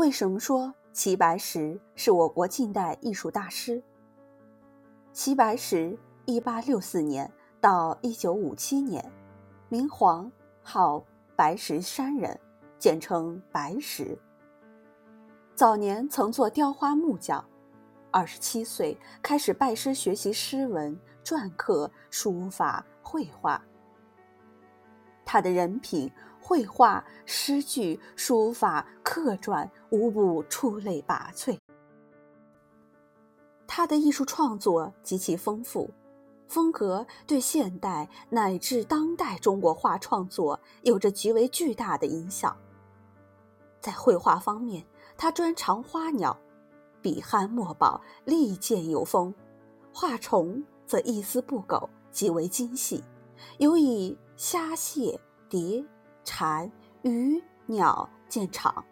[0.00, 3.82] 为什么说齐白石是我国近代艺术大师？
[5.12, 7.30] 齐白石（一八六四年
[7.60, 9.04] 到一九五七年），
[9.68, 10.32] 名黄，
[10.62, 11.04] 号
[11.36, 12.40] 白石山人，
[12.78, 14.18] 简称白石。
[15.54, 17.44] 早年曾做雕花木匠，
[18.10, 23.62] 二十七岁开始拜师学习诗文、篆刻、书法、绘画。
[25.26, 26.10] 他的人品。
[26.40, 31.56] 绘画、诗句、书法、刻传，无不出类拔萃。
[33.66, 35.88] 他的艺术创作极其丰富，
[36.48, 42.56] 风格对现代乃至当代中国画创作有着极为巨大的影响。
[43.80, 44.84] 在绘画方面，
[45.16, 46.36] 他专长花鸟，
[47.00, 49.32] 笔酣墨宝，利剑有风；
[49.92, 53.02] 画虫则一丝不苟，极为精细，
[53.58, 55.18] 尤以虾蟹
[55.48, 55.84] 蝶。
[56.32, 56.70] 蝉、
[57.02, 58.84] 鱼、鸟见长，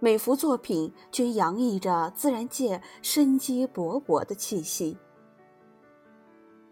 [0.00, 4.98] 每幅作品均洋溢着自然界生机勃勃的气息。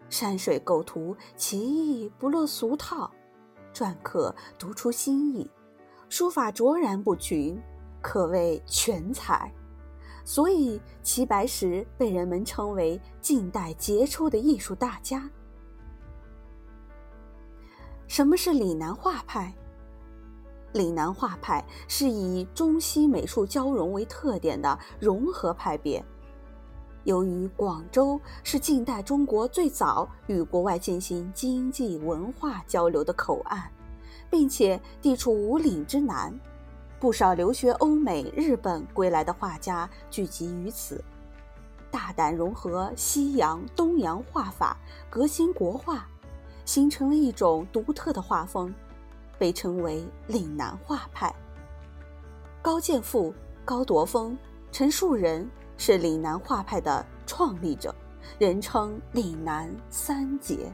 [0.09, 3.09] 山水构图奇异不落俗套，
[3.73, 5.49] 篆刻独出新意，
[6.09, 7.57] 书法卓然不群，
[8.01, 9.49] 可谓全才。
[10.25, 15.31] 所以齐白石被人们称为近代杰出的艺术大家。
[18.15, 19.53] 什么是岭南画派？
[20.71, 26.01] 岭南画派是以中西美术交融为特点的融合派别。
[27.03, 33.69] 由于广州是近代中国最早与国外进行经济文化交流的口岸，
[34.29, 36.33] 并且地处五岭之南，
[37.01, 41.03] 不少留学欧美、日本归来的画家聚集于此，
[41.91, 44.77] 大胆融合西洋、东洋画法，
[45.09, 46.07] 革新国画。
[46.65, 48.73] 形成了一种独特的画风，
[49.37, 51.33] 被称为岭南画派。
[52.61, 54.37] 高剑父、高铎峰、
[54.71, 57.93] 陈树人是岭南画派的创立者，
[58.39, 60.71] 人称岭南三杰。